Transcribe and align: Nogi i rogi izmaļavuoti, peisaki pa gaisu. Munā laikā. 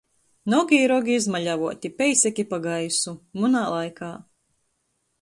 Nogi 0.53 0.79
i 0.83 0.87
rogi 0.91 1.13
izmaļavuoti, 1.17 1.93
peisaki 2.01 2.49
pa 2.55 2.61
gaisu. 2.65 3.17
Munā 3.43 3.65
laikā. 3.79 4.15